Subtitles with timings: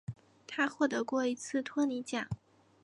[0.47, 2.27] 他获得过一次托尼奖。